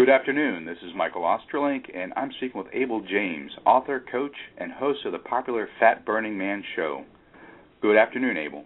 [0.00, 0.64] Good afternoon.
[0.64, 5.12] This is Michael Ostrolenk, and I'm speaking with Abel James, author, coach, and host of
[5.12, 7.04] the popular Fat Burning Man Show.
[7.82, 8.64] Good afternoon, Abel.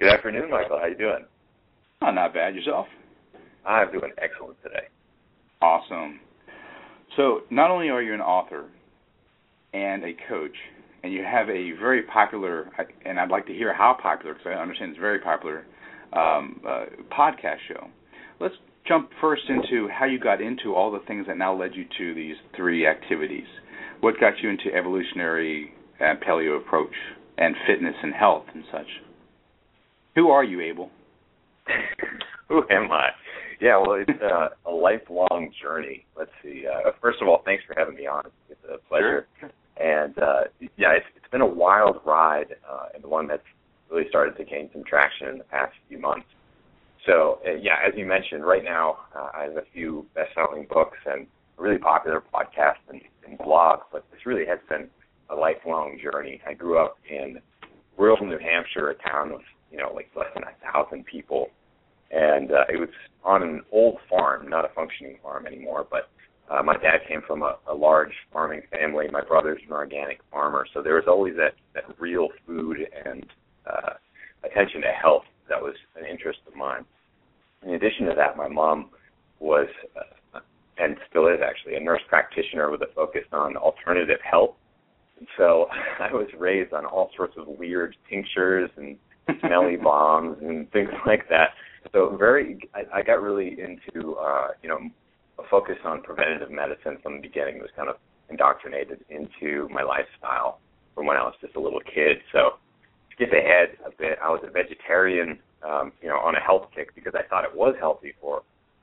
[0.00, 0.78] Good afternoon, Michael.
[0.78, 1.26] How are you doing?
[2.02, 2.56] Oh, not bad.
[2.56, 2.88] Yourself?
[3.64, 4.88] I'm doing excellent today.
[5.60, 6.18] Awesome.
[7.16, 8.64] So, not only are you an author
[9.72, 10.56] and a coach,
[11.04, 12.68] and you have a very popular,
[13.06, 15.66] and I'd like to hear how popular, because I understand it's very popular,
[16.12, 16.86] um, uh,
[17.16, 17.86] podcast show.
[18.40, 18.56] Let's
[18.86, 22.14] jump first into how you got into all the things that now led you to
[22.14, 23.46] these three activities.
[24.00, 26.94] What got you into evolutionary and paleo approach
[27.38, 28.86] and fitness and health and such?
[30.14, 30.90] Who are you, Abel?
[32.48, 33.10] Who am I?
[33.60, 36.04] Yeah, well, it's uh, a lifelong journey.
[36.18, 36.64] Let's see.
[36.66, 38.24] Uh, first of all, thanks for having me on.
[38.50, 39.26] It's a pleasure.
[39.38, 39.50] Sure.
[39.80, 40.40] And uh,
[40.76, 43.42] yeah, it's, it's been a wild ride, uh, and one that's
[43.90, 46.26] really started to gain some traction in the past few months.
[47.06, 50.98] So uh, yeah, as you mentioned, right now uh, I have a few best-selling books
[51.06, 51.26] and
[51.58, 54.88] a really popular podcast and, and blog, but this really has been
[55.30, 56.40] a lifelong journey.
[56.46, 57.38] I grew up in
[57.96, 59.40] rural New Hampshire, a town of
[59.70, 61.48] you know like less than a thousand people,
[62.10, 62.88] and uh, it was
[63.24, 65.86] on an old farm, not a functioning farm anymore.
[65.90, 66.08] But
[66.50, 69.06] uh, my dad came from a, a large farming family.
[69.10, 73.26] My brother's an organic farmer, so there was always that that real food and
[73.66, 73.94] uh,
[74.44, 76.84] attention to health that was an interest of mine.
[77.62, 78.90] In addition to that, my mom
[79.38, 80.40] was, uh,
[80.78, 84.54] and still is actually, a nurse practitioner with a focus on alternative health.
[85.18, 85.66] And so
[86.00, 88.96] I was raised on all sorts of weird tinctures and
[89.40, 91.50] smelly balms and things like that.
[91.92, 94.78] So very, I, I got really into, uh, you know,
[95.38, 97.56] a focus on preventative medicine from the beginning.
[97.56, 97.96] It was kind of
[98.30, 100.60] indoctrinated into my lifestyle
[100.94, 102.18] from when I was just a little kid.
[102.32, 102.58] So
[103.22, 104.18] skip ahead a bit.
[104.22, 107.54] I was a vegetarian, um, you know, on a health kick because I thought it
[107.54, 108.42] was healthy for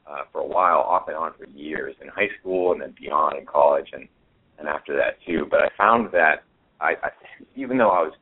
[0.09, 3.37] uh, for a while, off and on for years in high school and then beyond
[3.37, 4.07] in college and
[4.57, 5.45] and after that too.
[5.49, 6.43] But I found that
[6.81, 7.09] I, I
[7.55, 8.13] even though I was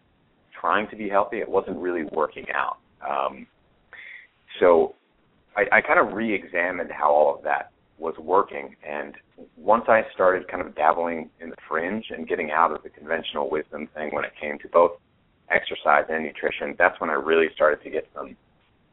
[0.59, 2.77] trying to be healthy, it wasn't really working out.
[3.07, 3.47] Um,
[4.59, 4.95] so
[5.55, 9.15] I, I kind of re-examined how all of that was working, and
[9.55, 13.49] once I started kind of dabbling in the fringe and getting out of the conventional
[13.49, 14.91] wisdom thing when it came to both
[15.51, 18.35] exercise and nutrition, that's when I really started to get some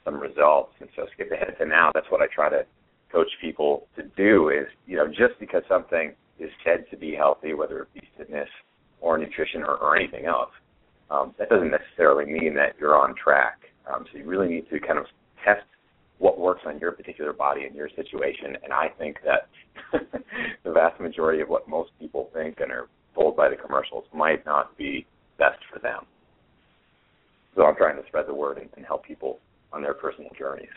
[0.04, 0.72] some results.
[0.80, 2.66] And so skip ahead to now, that's what I try to
[3.10, 7.54] coach people to do is, you know, just because something is said to be healthy,
[7.54, 8.48] whether it be fitness
[9.00, 10.50] or nutrition or, or anything else,
[11.10, 13.60] um, that doesn't necessarily mean that you're on track.
[13.92, 15.06] Um, so you really need to kind of
[15.44, 15.64] test
[16.18, 18.56] what works on your particular body and your situation.
[18.62, 19.48] And I think that
[20.64, 24.44] the vast majority of what most people think and are told by the commercials might
[24.44, 25.06] not be
[25.38, 26.06] best for them.
[27.54, 29.38] So I'm trying to spread the word and, and help people
[29.72, 30.68] on their personal journeys.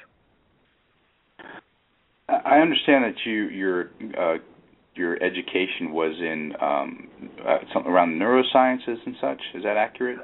[2.29, 4.37] I understand that you your uh,
[4.95, 7.09] your education was in um,
[7.47, 9.41] uh, something around neurosciences and such.
[9.53, 10.19] Is that accurate?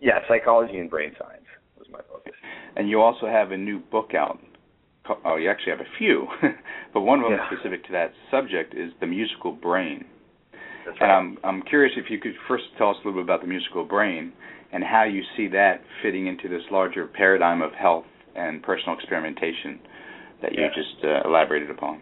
[0.00, 1.46] Yeah, psychology and brain science
[1.78, 2.34] was my focus.
[2.76, 4.38] And you also have a new book out.
[5.24, 6.28] Oh, you actually have a few,
[6.94, 7.56] but one of them yeah.
[7.56, 10.04] specific to that subject is the musical brain.
[10.84, 11.10] That's And.
[11.10, 13.84] I'm I'm curious if you could first tell us a little bit about the musical
[13.84, 14.32] brain
[14.72, 19.78] and how you see that fitting into this larger paradigm of health and personal experimentation
[20.40, 20.68] that you Yeah.
[20.74, 22.00] just uh, elaborated upon.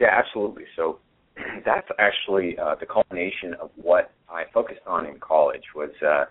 [0.00, 0.64] Yeah, absolutely.
[0.76, 0.98] So
[1.64, 5.64] that's actually uh, the culmination of what I focused on in college.
[5.74, 6.24] Was uh,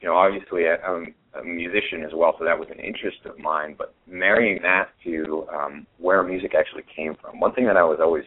[0.00, 3.38] you know obviously I, I'm a musician as well, so that was an interest of
[3.38, 3.74] mine.
[3.76, 7.40] But marrying that to um, where music actually came from.
[7.40, 8.24] One thing that I was always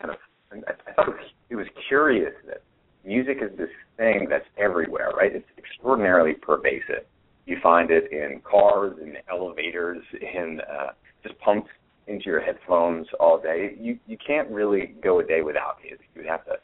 [0.00, 0.16] kind of
[0.52, 2.62] I, I thought it was, it was curious that
[3.04, 5.34] music is this thing that's everywhere, right?
[5.34, 7.04] It's extraordinarily pervasive.
[7.46, 10.88] You find it in cars, in elevators, in uh,
[11.22, 11.68] just pumped
[12.06, 13.76] into your headphones all day.
[13.80, 16.06] You you can't really go a day without music.
[16.14, 16.54] You'd have to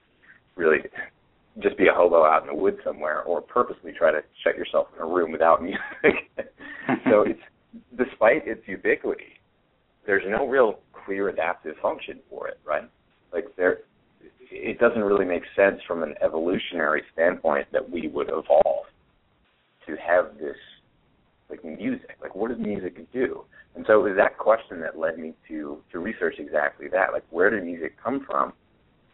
[0.57, 0.79] really
[1.63, 4.89] just be a hobo out in the woods somewhere, or purposely try to shut yourself
[4.95, 6.31] in a room without music.
[7.09, 7.41] so it's
[7.97, 9.41] despite its ubiquity,
[10.07, 12.89] there's no real clear adaptive function for it, right?
[13.33, 13.79] Like there,
[14.51, 18.87] it doesn't really make sense from an evolutionary standpoint that we would evolve
[19.87, 20.57] to have this
[21.49, 22.17] like music.
[22.21, 23.45] Like what does music do?
[23.75, 27.13] And so it was that question that led me to to research exactly that.
[27.13, 28.53] Like where did music come from,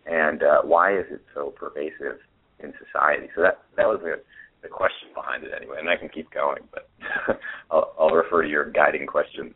[0.06, 2.18] and uh, why is it so pervasive
[2.60, 3.28] in society?
[3.34, 4.22] So that that was the
[4.62, 5.76] the question behind it anyway.
[5.78, 6.88] And I can keep going, but
[7.70, 9.54] I'll, I'll refer to your guiding question.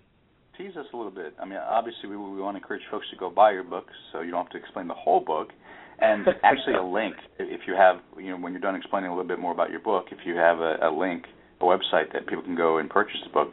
[0.59, 1.35] Tease us a little bit.
[1.41, 4.23] I mean, obviously, we, we want to encourage folks to go buy your book, so
[4.23, 5.49] you don't have to explain the whole book.
[5.99, 9.29] And actually, a link if you have, you know, when you're done explaining a little
[9.29, 11.25] bit more about your book, if you have a, a link,
[11.61, 13.53] a website that people can go and purchase the book,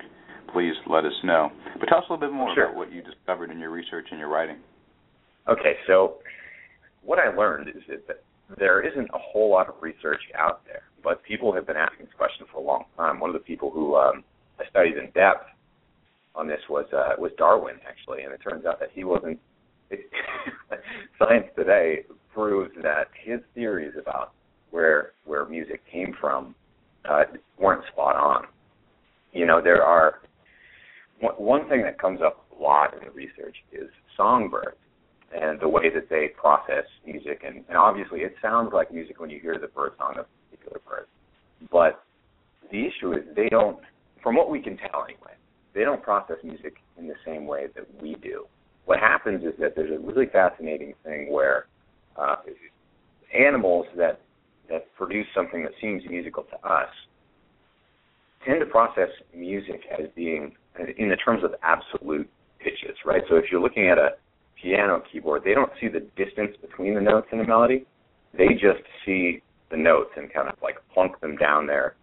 [0.53, 1.49] please let us know.
[1.79, 2.65] But tell us a little bit more Sure.
[2.65, 4.57] about what you discovered in your research and your writing.
[5.49, 6.19] Okay, so
[7.01, 8.23] what I learned is that
[8.57, 12.15] there isn't a whole lot of research out there, but people have been asking this
[12.15, 13.19] question for a long time.
[13.19, 14.23] One of the people who um,
[14.59, 15.47] I studied in depth
[16.35, 19.39] on this was uh, was Darwin actually, and it turns out that he wasn't.
[21.19, 21.99] science today
[22.33, 24.31] proves that his theories about
[24.71, 26.55] where where music came from
[27.09, 27.23] uh,
[27.59, 28.45] weren't spot on.
[29.31, 30.21] You know, there are
[31.37, 34.77] one, thing that comes up a lot in the research is songbirds
[35.35, 37.43] and the way that they process music.
[37.45, 40.55] And, and obviously, it sounds like music when you hear the bird song of a
[40.55, 41.07] particular bird.
[41.71, 42.03] But
[42.71, 43.79] the issue is they don't,
[44.21, 45.33] from what we can tell anyway,
[45.73, 48.45] they don't process music in the same way that we do.
[48.85, 51.67] What happens is that there's a really fascinating thing where
[52.17, 52.35] uh,
[53.37, 54.19] animals that
[54.69, 56.89] that produce something that seems musical to us
[58.45, 60.55] tend to process music as being
[60.97, 62.29] in the terms of absolute
[62.59, 63.21] pitches, right?
[63.29, 64.11] So if you're looking at a
[64.61, 67.85] piano keyboard, they don't see the distance between the notes in a melody.
[68.37, 71.95] They just see the notes and kind of like plunk them down there.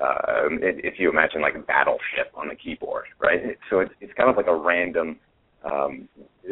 [0.00, 3.40] Uh, if you imagine like a battleship on the keyboard, right?
[3.70, 5.18] So it's it's kind of like a random.
[5.64, 6.08] Um,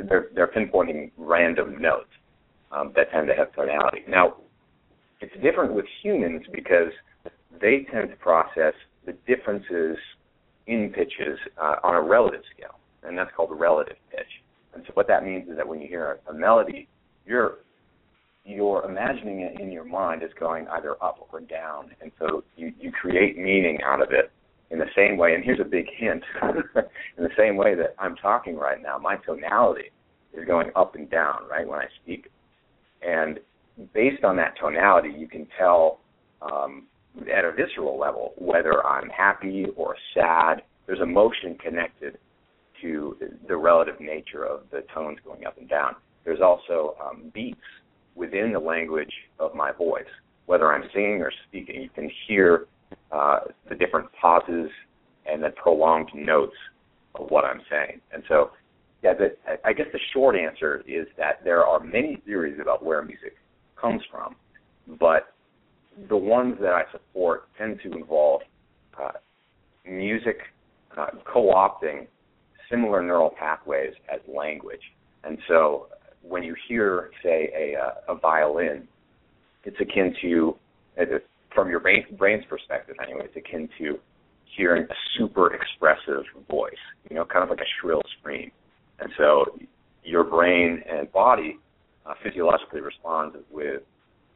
[0.08, 2.10] they're they're pinpointing random notes
[2.70, 4.02] um, that tend to have tonality.
[4.08, 4.36] Now,
[5.20, 6.92] it's different with humans because
[7.60, 8.74] they tend to process
[9.06, 9.96] the differences
[10.66, 14.20] in pitches uh, on a relative scale, and that's called relative pitch.
[14.74, 16.88] And so what that means is that when you hear a, a melody,
[17.26, 17.58] you're
[18.44, 22.72] you're imagining it in your mind as going either up or down, and so you
[22.80, 24.32] you create meaning out of it
[24.70, 25.34] in the same way.
[25.34, 29.16] And here's a big hint: in the same way that I'm talking right now, my
[29.16, 29.90] tonality
[30.32, 32.28] is going up and down, right, when I speak.
[33.02, 33.38] And
[33.94, 36.00] based on that tonality, you can tell
[36.40, 36.86] um,
[37.34, 40.62] at a visceral level whether I'm happy or sad.
[40.86, 42.18] There's emotion connected
[42.80, 43.16] to
[43.46, 45.94] the relative nature of the tones going up and down.
[46.24, 47.60] There's also um, beats
[48.14, 50.04] within the language of my voice.
[50.46, 52.66] Whether I'm singing or speaking, you can hear
[53.10, 54.70] uh, the different pauses
[55.26, 56.56] and the prolonged notes
[57.14, 58.00] of what I'm saying.
[58.12, 58.50] And so,
[59.02, 63.02] yeah, the, I guess the short answer is that there are many theories about where
[63.02, 63.36] music
[63.80, 64.34] comes from,
[64.98, 65.34] but
[66.08, 68.42] the ones that I support tend to involve
[69.00, 69.12] uh,
[69.84, 70.38] music
[70.96, 72.06] uh, co-opting
[72.70, 74.80] similar neural pathways as language.
[75.24, 75.88] And so
[76.22, 78.86] when you hear, say, a, uh, a violin,
[79.64, 80.56] it's akin to,
[81.54, 83.98] from your brain, brain's perspective anyway, it's akin to
[84.56, 86.74] hearing a super expressive voice,
[87.08, 88.50] you know, kind of like a shrill scream.
[89.00, 89.58] And so
[90.04, 91.58] your brain and body
[92.06, 93.82] uh, physiologically responds with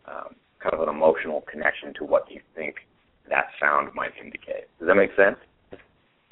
[0.06, 2.76] um, kind of an emotional connection to what you think
[3.28, 4.68] that sound might indicate.
[4.78, 5.36] Does that make sense?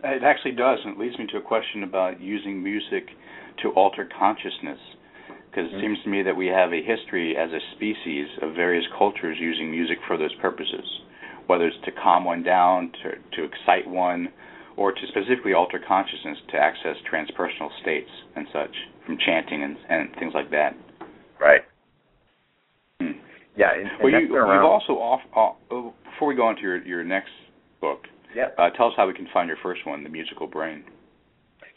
[0.03, 3.05] It actually does, and it leads me to a question about using music
[3.63, 4.79] to alter consciousness.
[5.55, 5.87] Because it mm-hmm.
[5.87, 9.71] seems to me that we have a history as a species of various cultures using
[9.71, 10.83] music for those purposes,
[11.47, 14.29] whether it's to calm one down, to, to excite one,
[14.77, 18.75] or to specifically alter consciousness to access transpersonal states and such,
[19.07, 20.75] from chanting and, and things like that.
[21.41, 21.61] Right.
[23.01, 23.13] Hmm.
[23.57, 23.71] Yeah.
[23.75, 27.05] And, and well, you, you've also off, off, before we go on to your your
[27.05, 27.31] next
[27.81, 28.01] book,
[28.35, 28.49] yeah.
[28.59, 30.83] Uh, tell us how we can find your first one, The Musical Brain.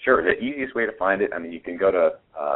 [0.04, 0.24] Sure.
[0.24, 2.10] The easiest way to find it, I mean, you can go to
[2.40, 2.56] uh,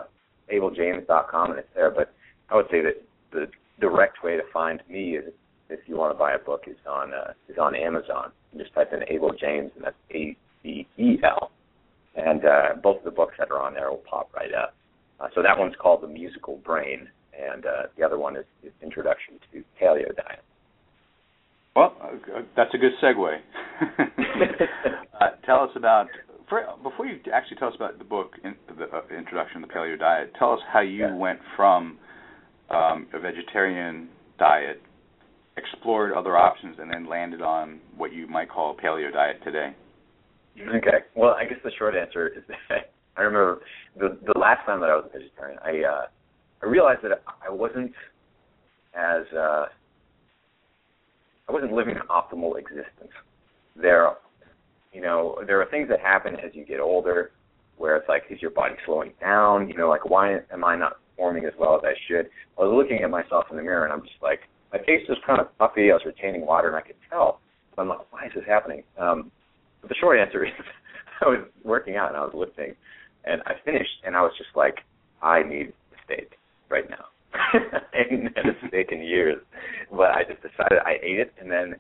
[0.51, 1.91] abeljames.com and it's there.
[1.91, 2.13] But
[2.49, 3.47] I would say that the
[3.79, 5.33] direct way to find me is
[5.69, 8.31] if you want to buy a book is on uh, is on Amazon.
[8.53, 11.51] You just type in Abel James and that's A B E L,
[12.15, 14.75] and uh, both of the books that are on there will pop right up.
[15.19, 17.07] Uh, so that one's called The Musical Brain,
[17.39, 20.43] and uh, the other one is, is Introduction to Paleo Diet.
[21.75, 23.37] Well, uh, that's a good segue.
[25.21, 26.07] uh, tell us about
[26.51, 29.73] for, before you actually tell us about the book, in, the uh, introduction to the
[29.73, 30.33] paleo diet.
[30.37, 31.15] Tell us how you yeah.
[31.15, 31.97] went from
[32.69, 34.81] um, a vegetarian diet,
[35.55, 39.73] explored other options, and then landed on what you might call a paleo diet today.
[40.59, 41.05] Okay.
[41.15, 43.61] Well, I guess the short answer is that I remember
[43.97, 46.05] the the last time that I was a vegetarian, I uh,
[46.61, 47.93] I realized that I wasn't
[48.93, 49.65] as uh,
[51.47, 53.11] I wasn't living an optimal existence.
[53.81, 54.09] There,
[54.91, 57.31] you know, there are things that happen as you get older,
[57.77, 59.67] where it's like, is your body slowing down?
[59.67, 62.27] You know, like why am I not performing as well as I should?
[62.57, 65.17] I was looking at myself in the mirror, and I'm just like, my face was
[65.25, 65.91] kind of puffy.
[65.91, 67.39] I was retaining water, and I could tell.
[67.77, 68.83] I'm like, why is this happening?
[68.99, 69.31] Um,
[69.81, 70.51] but the short answer is,
[71.21, 72.75] I was working out and I was lifting,
[73.25, 74.75] and I finished, and I was just like,
[75.21, 76.31] I need a steak
[76.69, 77.05] right now.
[77.33, 79.37] I hadn't had a steak in years,
[79.89, 81.75] but I just decided I ate it, and then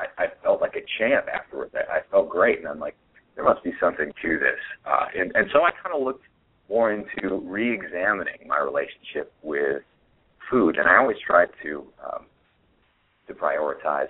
[0.00, 1.74] I, I felt like a champ afterwards.
[1.74, 2.96] I, I felt great, and I'm like,
[3.36, 4.60] there must be something to this.
[4.86, 6.24] Uh, and, and so I kind of looked
[6.68, 9.82] more into re-examining my relationship with
[10.50, 12.26] food, and I always tried to um,
[13.28, 14.08] to prioritize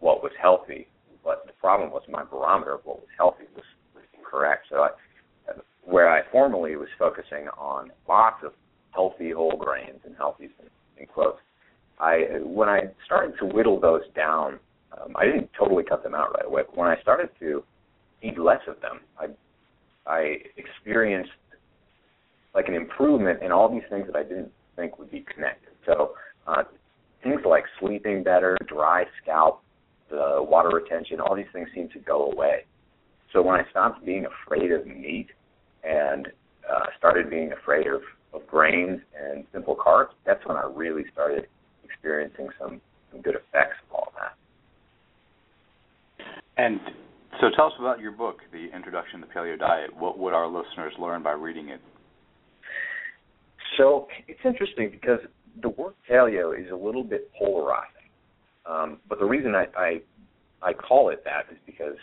[0.00, 0.86] what was healthy.
[1.24, 4.66] But the problem was my barometer of what was healthy was, was incorrect.
[4.70, 4.88] So I,
[5.84, 8.52] where I formerly was focusing on lots of
[8.92, 10.48] healthy whole grains and healthy
[10.98, 11.38] in quotes,
[11.98, 14.58] I when I started to whittle those down,
[15.00, 16.62] um, I didn't totally cut them out right away.
[16.66, 17.62] But when I started to
[18.22, 19.26] eat less of them, I
[20.06, 21.30] I experienced
[22.54, 25.70] like an improvement in all these things that I didn't think would be connected.
[25.86, 26.14] So
[26.46, 26.64] uh,
[27.22, 29.62] things like sleeping better, dry scalp,
[30.10, 32.64] the water retention, all these things seem to go away.
[33.32, 35.28] So when I stopped being afraid of meat
[35.84, 36.28] and
[36.70, 38.02] uh, started being afraid of,
[38.34, 41.46] of grains and simple carbs, that's when I really started
[41.84, 42.80] experiencing some,
[43.10, 44.34] some good effects of all that.
[46.62, 46.78] And
[47.40, 49.90] so tell us about your book, The Introduction to Paleo Diet.
[49.98, 51.80] What would our listeners learn by reading it?
[53.76, 55.18] So it's interesting because
[55.60, 57.88] the word paleo is a little bit polarizing.
[58.64, 60.00] Um, but the reason I, I
[60.62, 61.96] I call it that is because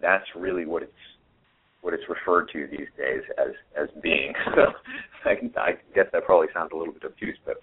[0.00, 0.92] that's really what it's
[1.80, 4.32] what it's referred to these days as as being.
[4.54, 7.56] So I, I guess that probably sounds a little bit obtuse, but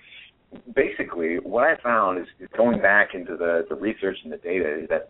[0.76, 4.82] basically what I found is, is going back into the, the research and the data
[4.84, 5.08] is that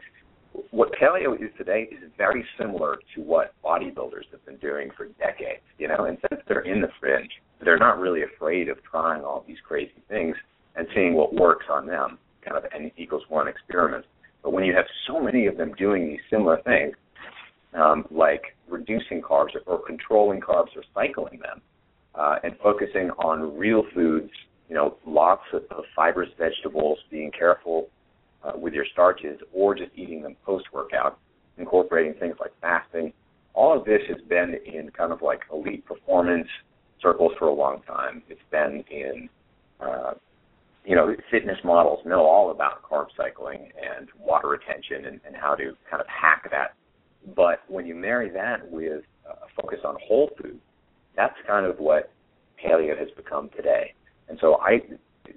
[0.72, 5.62] what paleo is today is very similar to what bodybuilders have been doing for decades.
[5.77, 7.31] You know, and since they're in the fringe,
[7.63, 10.36] they're not really afraid of trying all these crazy things
[10.75, 14.05] and seeing what works on them, kind of n equals one experiment.
[14.43, 16.96] But when you have so many of them doing these similar things,
[17.74, 21.62] um, like reducing carbs or, or controlling carbs or cycling them,
[22.15, 24.31] uh, and focusing on real foods,
[24.67, 27.89] you know, lots of, of fibrous vegetables, being careful
[28.43, 31.19] uh, with your starches, or just eating them post workout,
[31.57, 33.13] incorporating things like fasting.
[33.53, 36.48] All of this has been in kind of like elite performance
[37.01, 38.24] circles for a long time.
[38.29, 39.29] It's been in,
[39.79, 40.13] uh,
[40.86, 45.55] you know, fitness models know all about carb cycling and water retention and, and how
[45.55, 46.74] to kind of hack that.
[47.36, 50.60] But when you marry that with a focus on whole food,
[51.15, 52.12] that's kind of what
[52.63, 53.93] paleo has become today.
[54.29, 54.81] And so I,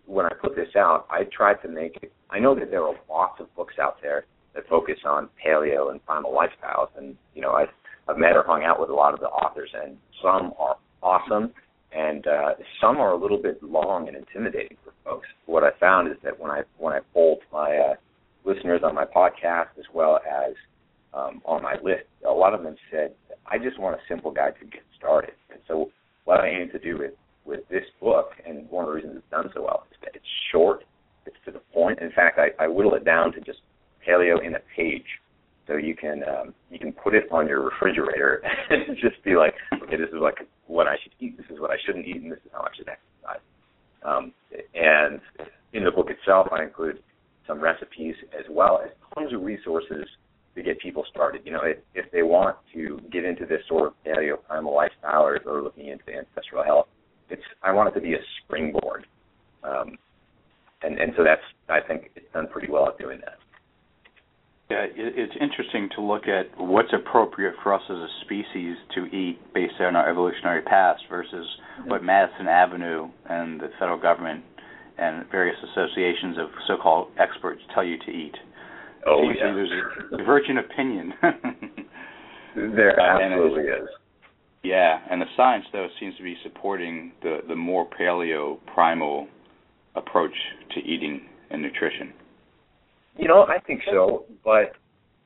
[0.06, 2.12] when I put this out, I tried to make it.
[2.30, 4.24] I know that there are lots of books out there
[4.54, 7.68] that focus on paleo and primal lifestyles, and you know I've
[8.08, 11.52] I've met or hung out with a lot of the authors, and some are awesome,
[11.92, 15.26] and uh, some are a little bit long and intimidating for folks.
[15.46, 17.94] What I found is that when I when I polled my uh,
[18.44, 20.54] listeners on my podcast as well as
[21.12, 23.12] um, on my list, a lot of them said,
[23.46, 25.90] "I just want a simple guide to get started." And so,
[26.24, 27.12] what I aim to do with
[27.44, 30.24] with this book, and one of the reasons it's done so well, is that it's
[30.52, 30.84] short,
[31.26, 31.98] it's to the point.
[32.00, 33.58] In fact, I, I whittle it down to just
[34.06, 35.06] paleo in a page
[35.66, 39.54] so you can um, you can put it on your refrigerator and just be like,
[39.82, 42.30] okay, this is like what I should eat, this is what I shouldn't eat, and
[42.30, 43.42] this is how I should exercise.
[44.04, 44.32] Um,
[44.74, 45.20] and
[45.72, 47.02] in the book itself, I include
[47.46, 50.06] some recipes as well as tons of resources
[50.54, 51.42] to get people started.
[51.44, 55.22] You know, if, if they want to get into this sort of paleo primal lifestyle
[55.22, 56.86] or, or looking into ancestral health,
[57.31, 59.07] it's I want it to be a springboard.
[59.62, 59.97] Um,
[60.83, 63.38] and and so that's I think it's done pretty well at doing that.
[64.71, 69.38] Yeah, it's interesting to look at what's appropriate for us as a species to eat
[69.52, 71.47] based on our evolutionary past versus
[71.78, 71.90] mm-hmm.
[71.90, 74.43] what Madison Avenue and the federal government
[74.97, 78.35] and various associations of so-called experts tell you to eat.
[79.07, 79.52] Oh yeah.
[79.52, 81.12] There's a divergent opinion.
[82.57, 83.88] there absolutely is.
[84.64, 89.28] Yeah, and the science though seems to be supporting the the more paleo primal
[89.94, 90.33] approach
[90.75, 92.14] to eating and nutrition.
[93.16, 94.73] You know, I think so, but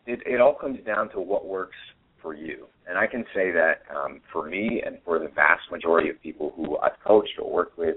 [0.07, 1.77] it, it all comes down to what works
[2.21, 2.67] for you.
[2.87, 6.53] And I can say that um, for me and for the vast majority of people
[6.57, 7.97] who I've coached or worked with,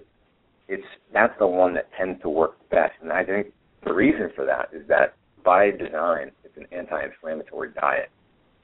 [0.67, 2.93] it's that's the one that tends to work best.
[3.01, 3.47] And I think
[3.83, 8.09] the reason for that is that by design, it's an anti-inflammatory diet,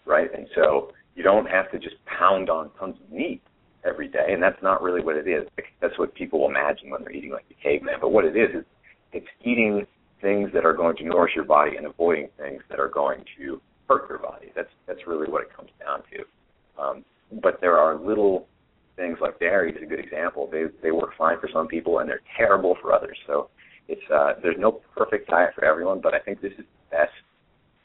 [0.05, 0.29] right?
[0.33, 3.41] And so you don't have to just pound on tons of meat
[3.83, 5.47] every day, and that's not really what it is.
[5.81, 7.95] That's what people imagine when they're eating like a caveman.
[7.99, 8.65] But what it is is
[9.13, 9.87] it's eating
[10.21, 13.59] things that are going to nourish your body and avoiding things that are going to
[13.89, 14.51] hurt your body.
[14.55, 16.81] That's that's really what it comes down to.
[16.81, 17.05] Um,
[17.41, 18.47] but there are little
[18.95, 20.47] things like dairy is a good example.
[20.51, 23.17] They they work fine for some people and they're terrible for others.
[23.25, 23.49] So
[23.87, 27.11] it's uh, there's no perfect diet for everyone, but I think this is the best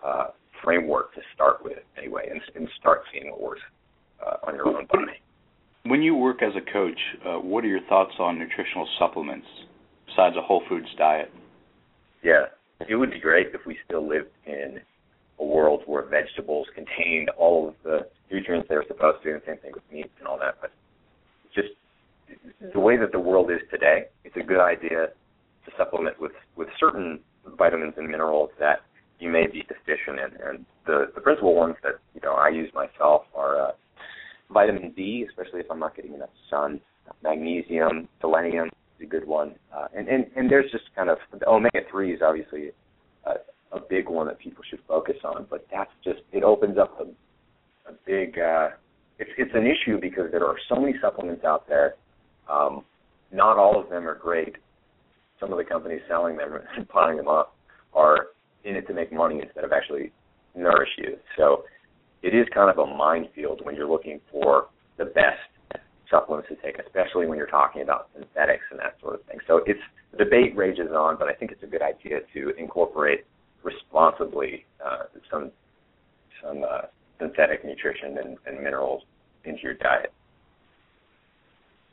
[0.04, 0.26] uh,
[0.62, 3.60] framework to start with anyway, and, and start seeing what works
[4.24, 5.20] uh, on your own body.
[5.84, 9.46] When you work as a coach, uh, what are your thoughts on nutritional supplements
[10.06, 11.30] besides a whole foods diet?
[12.22, 12.46] Yeah,
[12.88, 14.80] it would be great if we still lived in
[15.40, 19.58] a world where vegetables contained all of the nutrients they're supposed to, and the same
[19.58, 20.56] thing with meat and all that.
[20.60, 20.70] But
[21.54, 21.70] just
[22.72, 25.08] the way that the world is today, it's a good idea
[25.64, 27.20] to supplement with with certain
[27.58, 28.82] vitamins and minerals that
[29.22, 30.46] you may be deficient in.
[30.46, 33.70] And the the principal ones that you know I use myself are uh,
[34.52, 36.80] vitamin D, especially if I'm not getting enough sun.
[37.22, 41.48] Magnesium, selenium is a good one, uh, and and and there's just kind of the
[41.48, 42.70] omega three is obviously
[43.26, 45.46] a, a big one that people should focus on.
[45.48, 47.04] But that's just it opens up a,
[47.90, 48.38] a big.
[48.38, 48.70] Uh,
[49.18, 51.94] it's it's an issue because there are so many supplements out there.
[52.50, 52.84] Um,
[53.32, 54.56] not all of them are great.
[55.38, 57.54] Some of the companies selling them and buying them up
[57.94, 58.28] are
[58.64, 60.12] in it to make money instead of actually
[60.54, 61.16] nourish you.
[61.36, 61.64] So
[62.22, 64.66] it is kind of a minefield when you're looking for
[64.98, 69.24] the best supplements to take, especially when you're talking about synthetics and that sort of
[69.24, 69.38] thing.
[69.46, 69.80] So it's
[70.12, 73.24] the debate rages on, but I think it's a good idea to incorporate
[73.64, 75.50] responsibly uh, some
[76.42, 76.82] some uh,
[77.20, 79.02] synthetic nutrition and, and minerals
[79.44, 80.12] into your diet.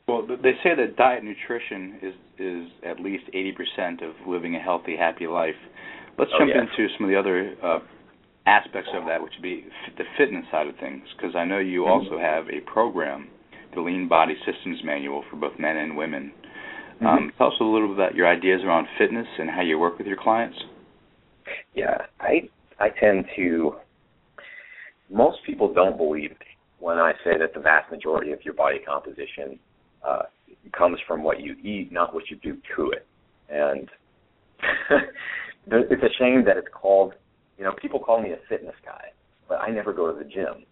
[0.06, 4.96] Well, they say that diet nutrition is is at least 80% of living a healthy,
[4.96, 5.54] happy life.
[6.20, 6.60] Let's oh, jump yeah.
[6.60, 7.78] into some of the other uh,
[8.44, 9.64] aspects of that, which would be
[9.96, 11.90] the fitness side of things, because I know you mm-hmm.
[11.90, 13.28] also have a program,
[13.74, 16.30] the Lean Body Systems Manual for both men and women.
[16.96, 17.06] Mm-hmm.
[17.06, 19.96] Um, tell us a little bit about your ideas around fitness and how you work
[19.96, 20.58] with your clients.
[21.74, 23.76] Yeah, I I tend to.
[25.10, 26.46] Most people don't believe me
[26.80, 29.58] when I say that the vast majority of your body composition
[30.06, 30.22] uh,
[30.76, 33.06] comes from what you eat, not what you do to it.
[33.48, 33.88] And
[35.66, 37.14] it's a shame that it's called.
[37.58, 39.10] You know, people call me a fitness guy,
[39.48, 40.64] but I never go to the gym.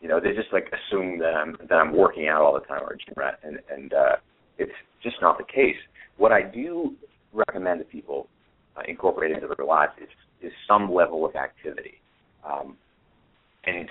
[0.00, 2.82] You know, they just like assume that I'm that I'm working out all the time
[2.82, 4.16] or a gym rat, and and uh,
[4.58, 4.72] it's
[5.02, 5.76] just not the case.
[6.16, 6.94] What I do
[7.32, 8.28] recommend to people
[8.76, 10.08] uh, incorporate into their lives is
[10.42, 12.00] is some level of activity.
[12.44, 12.76] Um,
[13.64, 13.88] and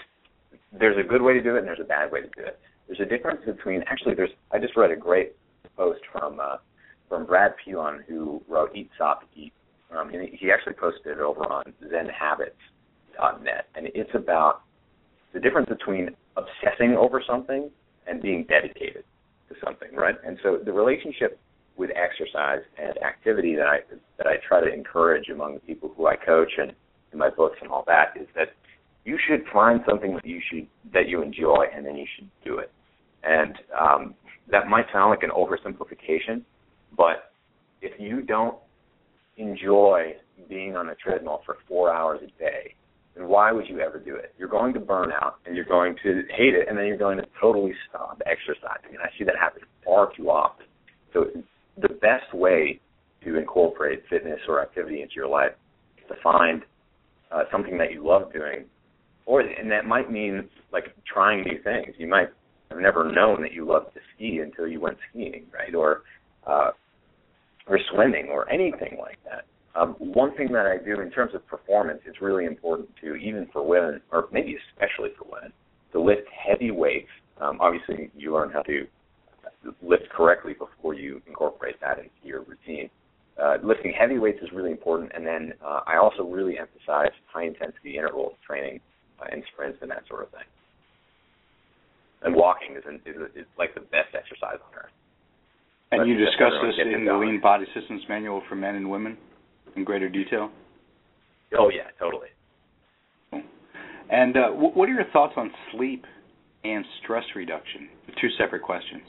[0.78, 2.60] there's a good way to do it and there's a bad way to do it.
[2.88, 5.36] There's a difference between actually there's I just read a great
[5.78, 6.58] post from uh,
[7.10, 9.54] from Brad Pilon who wrote Eat Stop Eat.
[9.98, 14.62] Um, and he actually posted it over on ZenHabits.net, and it's about
[15.34, 17.70] the difference between obsessing over something
[18.08, 19.04] and being dedicated
[19.50, 20.16] to something, right?
[20.26, 21.40] And so the relationship
[21.76, 23.80] with exercise and activity that I
[24.18, 26.74] that I try to encourage among the people who I coach and
[27.12, 28.50] in my books and all that is that
[29.06, 32.60] you should find something that you should that you enjoy and then you should do
[32.60, 32.72] it.
[33.24, 34.16] And um,
[34.52, 36.44] that might sound like an oversimplification,
[36.96, 37.32] but
[37.82, 38.58] if you don't
[39.38, 40.14] enjoy
[40.50, 42.76] being on a treadmill for four hours a day,
[43.16, 44.34] then why would you ever do it?
[44.38, 47.18] You're going to burn out and you're going to hate it and then you're going
[47.18, 48.90] to totally stop exercising.
[48.92, 50.66] And I see that happen far too often.
[51.14, 51.26] So
[51.82, 52.80] the best way
[53.24, 55.52] to incorporate fitness or activity into your life
[55.98, 56.64] is to find
[57.32, 58.66] uh, something that you love doing,
[59.26, 61.96] or and that might mean like trying new things.
[61.98, 62.28] You might
[62.70, 65.74] have never known that you loved to ski until you went skiing, right?
[65.74, 66.02] Or
[66.46, 66.72] uh,
[67.68, 69.46] or swimming or anything like that.
[69.76, 73.48] Um, one thing that I do in terms of performance, it's really important to even
[73.52, 75.52] for women, or maybe especially for women,
[75.94, 77.10] to lift heavy weights.
[77.42, 78.86] Um, obviously, you learn how to
[79.82, 82.90] lift correctly before you incorporate that into your routine.
[83.42, 87.46] Uh, lifting heavy weights is really important, and then uh, I also really emphasize high
[87.46, 88.80] intensity interval training
[89.20, 90.46] uh, and sprints and that sort of thing.
[92.22, 94.13] And walking is, an, is, is like the best.
[96.04, 97.14] But you discuss this in the.
[97.14, 99.18] Lean Body Systems Manual for men and women
[99.76, 100.50] in greater detail.
[101.58, 102.28] Oh yeah, totally.
[104.10, 106.06] And uh, wh- what are your thoughts on sleep
[106.66, 107.88] and stress reduction?
[108.20, 109.04] Two separate questions.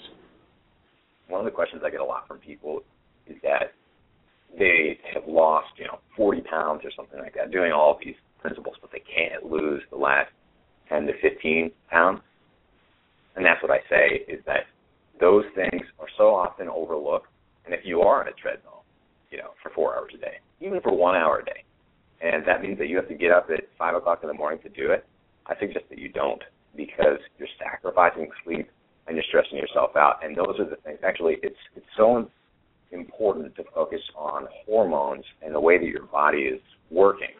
[1.28, 2.82] one of the questions I get a lot from people
[3.26, 3.72] is that
[4.56, 8.14] they have lost, you know, 40 pounds or something like that, doing all of these
[8.40, 10.30] principles, but they can't lose the last
[10.90, 12.20] 10 to 15 pounds.
[13.34, 14.66] And that's what I say is that
[15.20, 17.28] those things are so often overlooked.
[17.64, 18.84] And if you are on a treadmill,
[19.30, 21.64] you know, for four hours a day, even for one hour a day,
[22.20, 24.60] and that means that you have to get up at five o'clock in the morning
[24.62, 25.06] to do it,
[25.46, 26.42] I suggest that you don't
[26.76, 28.68] because you're sacrificing sleep
[29.06, 30.24] and you're stressing yourself out.
[30.24, 30.98] And those are the things.
[31.04, 32.28] Actually, it's it's so
[32.92, 37.34] important to focus on hormones and the way that your body is working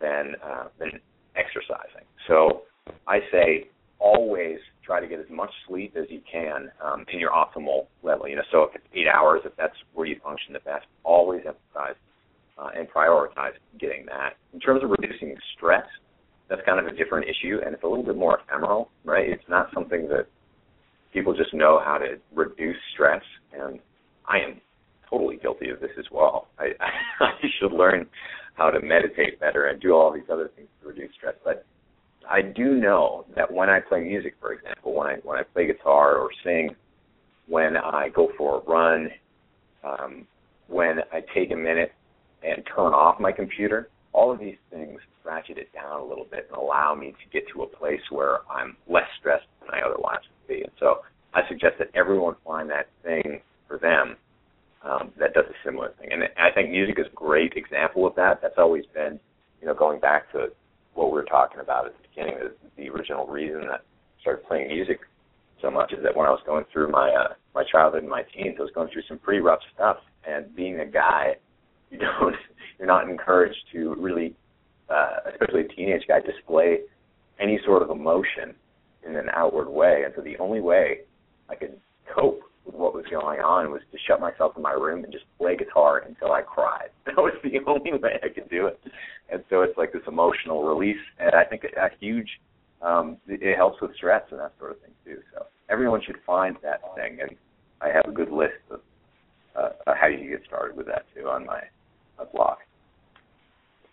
[0.00, 0.92] than uh, than
[1.36, 2.06] exercising.
[2.26, 2.62] So
[3.06, 4.58] I say always
[4.88, 8.26] try to get as much sleep as you can um, in your optimal level.
[8.26, 11.42] You know, so if it's eight hours, if that's where you function the best, always
[11.46, 11.94] emphasize
[12.56, 14.30] uh, and prioritize getting that.
[14.54, 15.84] In terms of reducing stress,
[16.48, 19.28] that's kind of a different issue, and it's a little bit more ephemeral, right?
[19.28, 20.26] It's not something that
[21.12, 23.22] people just know how to reduce stress,
[23.52, 23.78] and
[24.26, 24.60] I am
[25.10, 26.48] totally guilty of this as well.
[26.58, 26.68] I,
[27.20, 28.06] I should learn
[28.54, 31.66] how to meditate better and do all these other things to reduce stress, but
[32.30, 35.66] I do know that when I play music, for example, when I when I play
[35.66, 36.74] guitar or sing,
[37.46, 39.08] when I go for a run,
[39.82, 40.26] um,
[40.68, 41.92] when I take a minute
[42.42, 46.48] and turn off my computer, all of these things ratchet it down a little bit
[46.50, 50.20] and allow me to get to a place where I'm less stressed than I otherwise
[50.22, 50.62] would be.
[50.62, 51.00] And so
[51.34, 54.16] I suggest that everyone find that thing for them
[54.82, 56.10] um, that does a similar thing.
[56.12, 58.40] And I think music is a great example of that.
[58.40, 59.18] That's always been,
[59.60, 60.48] you know, going back to
[60.98, 64.44] what we were talking about at the beginning, the, the original reason that I started
[64.46, 64.98] playing music
[65.62, 68.22] so much is that when I was going through my uh, my childhood and my
[68.34, 69.98] teens, I was going through some pretty rough stuff.
[70.26, 71.36] And being a guy,
[71.90, 72.34] you don't
[72.78, 74.34] you're not encouraged to really,
[74.90, 76.80] uh, especially a teenage guy, display
[77.40, 78.54] any sort of emotion
[79.06, 80.02] in an outward way.
[80.04, 81.00] And so the only way
[81.48, 81.78] I could
[82.12, 82.40] cope
[82.72, 86.04] what was going on was to shut myself in my room and just play guitar
[86.06, 86.90] until I cried.
[87.06, 88.78] That was the only way I could do it.
[89.32, 92.28] And so it's like this emotional release, and I think a huge
[92.82, 95.20] um, it helps with stress and that sort of thing too.
[95.34, 97.30] So everyone should find that thing, and
[97.80, 98.80] I have a good list of
[99.56, 101.60] uh, how you get started with that too on my,
[102.18, 102.58] my blog.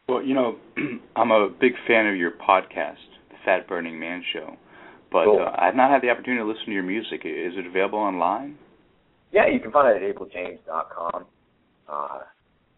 [0.08, 0.58] Well, you know,
[1.16, 4.56] I'm a big fan of your podcast, The Fat Burning Man Show,
[5.15, 5.39] but cool.
[5.39, 7.21] uh, I've not had the opportunity to listen to your music.
[7.23, 8.58] Is it available online?
[9.32, 11.25] Yeah, you can find it at abeljames.com,
[11.88, 12.19] uh,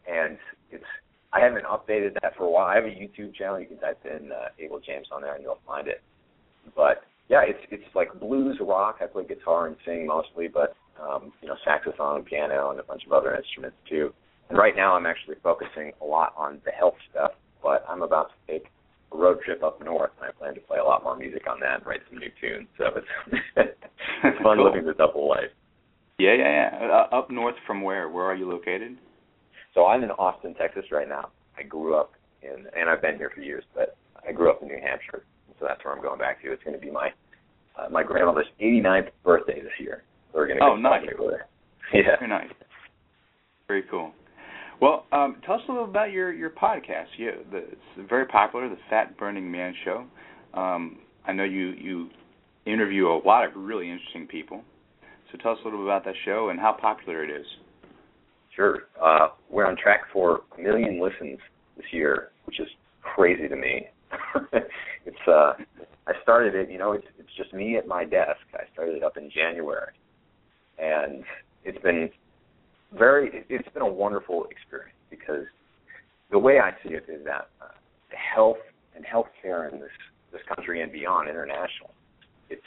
[0.07, 0.37] and
[0.69, 0.85] it's
[1.33, 2.67] I haven't updated that for a while.
[2.67, 3.59] I have a YouTube channel.
[3.59, 6.03] You can type in uh, Abel James on there, and you'll find it.
[6.75, 8.97] But yeah, it's it's like blues rock.
[9.01, 13.01] I play guitar and sing mostly, but um, you know, saxophone, piano, and a bunch
[13.07, 14.13] of other instruments too.
[14.49, 17.31] And right now, I'm actually focusing a lot on the health stuff.
[17.63, 18.67] But I'm about to take
[19.17, 21.79] road trip up north, and I plan to play a lot more music on that
[21.79, 22.67] and write some new tunes.
[22.77, 23.41] So it's
[24.23, 24.65] it's fun cool.
[24.65, 25.51] living the double life.
[26.19, 27.05] Yeah, yeah, yeah.
[27.11, 28.09] Uh, up north from where?
[28.09, 28.97] Where are you located?
[29.73, 31.29] So I'm in Austin, Texas right now.
[31.57, 34.67] I grew up in, and I've been here for years, but I grew up in
[34.67, 35.23] New Hampshire,
[35.59, 36.51] so that's where I'm going back to.
[36.51, 37.09] It's going to be my
[37.77, 40.03] uh, my grandmother's 89th birthday this year.
[40.31, 41.03] So we're going to oh, go nice.
[41.17, 41.45] with her.
[41.93, 42.17] Yeah.
[42.19, 42.49] Very nice.
[43.69, 44.11] Very cool.
[44.79, 47.07] Well, um, tell us a little about your your podcast.
[47.17, 50.05] Yeah, the, it's very popular, the Fat Burning Man Show.
[50.53, 52.09] Um, I know you you
[52.65, 54.61] interview a lot of really interesting people.
[55.31, 57.45] So tell us a little bit about that show and how popular it is.
[58.55, 58.83] Sure.
[59.01, 61.39] Uh, we're on track for a million listens
[61.75, 62.67] this year, which is
[63.01, 63.87] crazy to me.
[65.05, 65.53] it's uh,
[66.07, 66.69] I started it.
[66.69, 68.41] You know, it's it's just me at my desk.
[68.53, 69.93] I started it up in January,
[70.77, 71.23] and
[71.63, 72.09] it's been
[72.93, 73.45] very.
[73.49, 75.45] It's been a wonderful experience because
[76.31, 77.67] the way I see it is that uh,
[78.09, 78.57] health
[78.95, 79.89] and healthcare in this
[80.31, 81.91] this country and beyond, international,
[82.49, 82.61] it's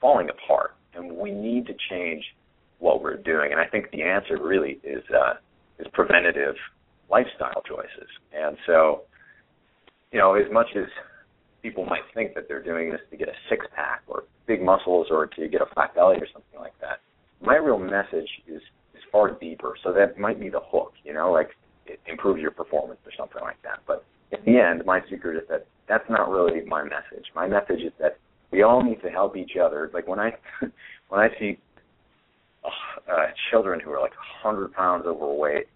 [0.00, 2.24] falling apart, and we need to change
[2.78, 3.52] what we're doing.
[3.52, 5.34] And I think the answer really is uh,
[5.78, 6.54] is preventative
[7.10, 8.08] lifestyle choices.
[8.32, 9.02] And so,
[10.12, 10.86] you know, as much as
[11.62, 15.08] people might think that they're doing this to get a six pack or big muscles
[15.10, 17.00] or to get a flat belly or something like that,
[17.40, 18.62] my real message is
[19.14, 19.76] far deeper.
[19.84, 21.50] So that might be the hook, you know, like
[21.86, 23.78] it improves your performance or something like that.
[23.86, 27.26] But at the end, my secret is that that's not really my message.
[27.32, 28.18] My message is that
[28.50, 29.88] we all need to help each other.
[29.94, 30.32] Like when I
[31.08, 31.58] when I see
[32.64, 35.66] uh, children who are like 100 pounds overweight,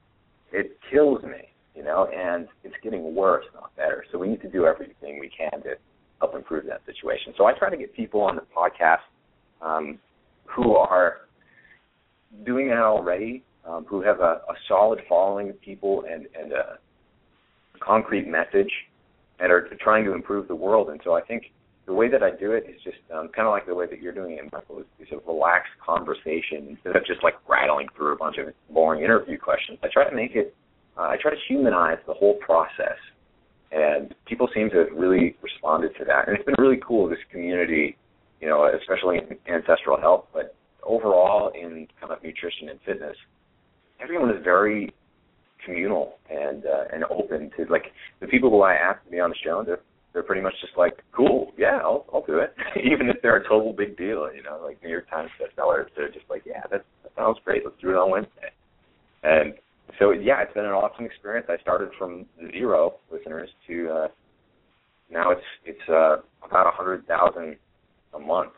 [0.52, 4.04] it kills me, you know, and it's getting worse, not better.
[4.10, 5.74] So we need to do everything we can to
[6.18, 7.34] help improve that situation.
[7.36, 9.06] So I try to get people on the podcast
[9.62, 10.00] um,
[10.44, 11.27] who are
[12.44, 16.78] doing that already, um, who have a, a solid following of people and, and a
[17.80, 18.70] concrete message
[19.40, 20.90] and are trying to improve the world.
[20.90, 21.52] And so I think
[21.86, 24.02] the way that I do it is just um, kind of like the way that
[24.02, 24.84] you're doing it, Michael.
[24.98, 29.38] It's, a relaxed conversation instead of just like rattling through a bunch of boring interview
[29.38, 29.78] questions.
[29.82, 30.54] I try to make it.
[30.98, 32.98] Uh, I try to humanize the whole process,
[33.72, 36.28] and people seem to have really responded to that.
[36.28, 37.08] And it's been really cool.
[37.08, 37.96] This community,
[38.42, 43.16] you know, especially in ancestral health, but overall in kind of nutrition and fitness,
[44.00, 44.92] everyone is very
[45.64, 47.86] communal and uh, and open to like
[48.20, 49.62] the people who I ask to be on the show.
[49.64, 49.80] They're
[50.12, 53.48] they're pretty much just like, cool, yeah, I'll I'll do it, even if they're a
[53.48, 55.86] total big deal, you know, like New York Times bestsellers.
[55.96, 56.84] They're just like, yeah, that,
[57.16, 57.64] sounds great.
[57.64, 58.52] Let's do it on Wednesday.
[59.24, 59.54] And
[59.98, 61.46] so yeah, it's been an awesome experience.
[61.50, 64.08] I started from zero listeners to uh,
[65.10, 67.56] now it's it's uh, about a hundred thousand
[68.14, 68.52] a month.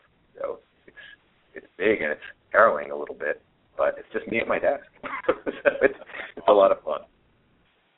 [1.53, 3.41] It's big and it's harrowing a little bit,
[3.77, 4.83] but it's just me at my desk.
[5.27, 5.33] so
[5.81, 5.97] it's
[6.37, 7.01] it's a lot of fun.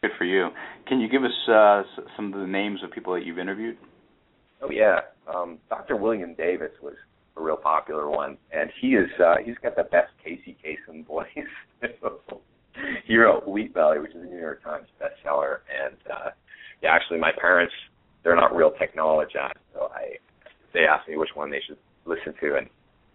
[0.01, 0.49] Good for you.
[0.87, 1.83] Can you give us uh,
[2.15, 3.77] some of the names of people that you've interviewed?
[4.61, 4.99] Oh yeah,
[5.33, 5.95] um, Dr.
[5.95, 6.95] William Davis was
[7.37, 11.27] a real popular one, and he is uh, he's got the best Casey Kasem voice.
[13.05, 16.29] he wrote Wheat Belly, which is a New York Times bestseller, and uh,
[16.81, 17.73] yeah, actually my parents
[18.23, 20.15] they're not real technologists, so I
[20.73, 22.67] they asked me which one they should listen to, and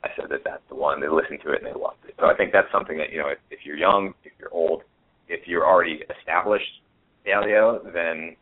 [0.04, 1.00] I said that that's the one.
[1.00, 2.14] They listened to it and they loved it.
[2.18, 4.82] So I think that's something that you know if, if you're young, if you're old,
[5.28, 6.82] if you're already established
[7.26, 8.36] paleo, then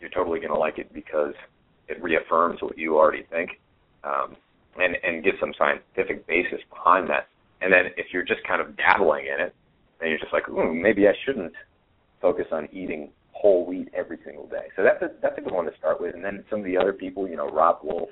[0.00, 1.34] you're totally going to like it because
[1.88, 3.50] it reaffirms what you already think,
[4.04, 4.36] um,
[4.80, 7.28] and and gives some scientific basis behind that.
[7.60, 9.54] And then if you're just kind of dabbling in it,
[10.00, 11.52] then you're just like, ooh, maybe I shouldn't
[12.20, 14.68] focus on eating whole wheat every single day.
[14.76, 16.14] So that's a that's a good one to start with.
[16.14, 18.08] And then some of the other people, you know, Robb Wolf,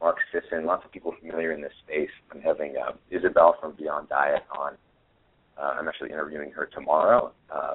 [0.00, 2.10] Mark Sisson, lots of people familiar in this space.
[2.32, 4.74] I'm having uh, Isabel from Beyond Diet on.
[5.56, 7.32] Uh, I'm actually interviewing her tomorrow.
[7.52, 7.74] Uh,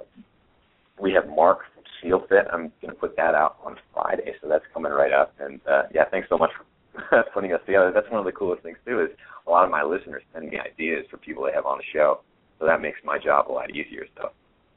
[1.02, 2.48] we have Mark from SEALFIT.
[2.52, 5.34] I'm going to put that out on Friday, so that's coming right up.
[5.40, 7.92] And uh, yeah, thanks so much for putting us together.
[7.94, 9.02] That's one of the coolest things too.
[9.02, 9.10] Is
[9.48, 12.20] a lot of my listeners send me ideas for people they have on the show,
[12.60, 14.06] so that makes my job a lot easier.
[14.18, 14.30] So,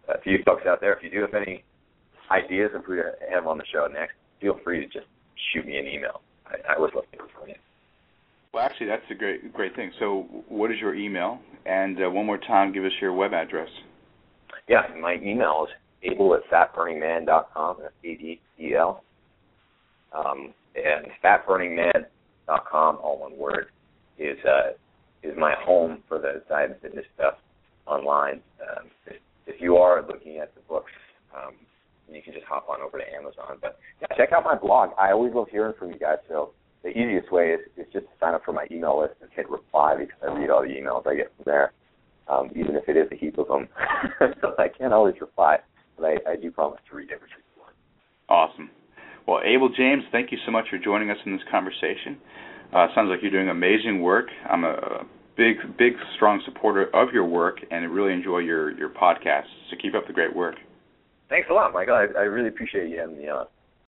[0.08, 1.64] uh, to you folks out there, if you do have any
[2.30, 5.06] ideas of who to have on the show next, feel free to just
[5.52, 6.22] shoot me an email.
[6.52, 7.54] I, I would love to hear from you.
[8.52, 9.92] Well, actually, that's a great great thing.
[9.98, 11.38] So, what is your email?
[11.64, 13.68] And uh, one more time, give us your web address.
[14.68, 17.76] Yeah, my email is abel at fatburningman.com.
[17.80, 19.02] That's A-B-E-L.
[20.12, 23.66] Um, and fatburningman.com, all one word,
[24.18, 24.72] is uh,
[25.22, 27.34] is my home for the diet and fitness stuff
[27.86, 28.40] online.
[28.60, 30.90] Um, if, if you are looking at the books,
[31.34, 31.54] um,
[32.14, 33.58] you can just hop on over to Amazon.
[33.60, 34.90] But yeah, check out my blog.
[34.98, 36.18] I always love hearing from you guys.
[36.28, 39.30] So the easiest way is, is just to sign up for my email list and
[39.34, 41.72] hit reply because I read all the emails I get from there,
[42.28, 43.68] um, even if it is a heap of them.
[44.40, 45.58] so I can't always reply
[45.96, 47.72] but I, I do promise to read every single one.
[48.28, 48.70] Awesome.
[49.26, 52.18] Well, Abel James, thank you so much for joining us in this conversation.
[52.74, 54.26] Uh, sounds like you're doing amazing work.
[54.50, 55.04] I'm a
[55.36, 59.46] big, big, strong supporter of your work, and really enjoy your your podcast.
[59.70, 60.56] So keep up the great work.
[61.32, 61.94] Thanks a lot, Michael.
[61.94, 63.46] I, I really appreciate you having me on.